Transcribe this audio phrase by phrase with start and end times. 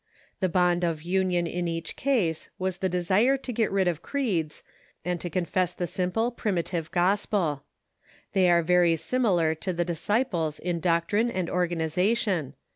[0.39, 4.63] The bond of union in each case was the desire to get rid of creeds,
[5.05, 7.63] and to confess the simple primitive gos pel.
[8.33, 12.55] They are very similar to the Disciples in doctrine and organization.